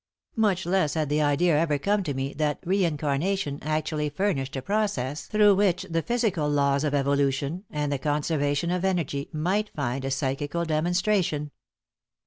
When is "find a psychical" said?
9.75-10.65